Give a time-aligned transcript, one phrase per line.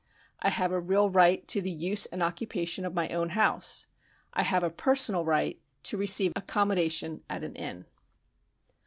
[0.39, 3.85] I have a real right to the use and occupation of my own house;
[4.33, 7.85] I have a personal right to receive accom modation at an inn.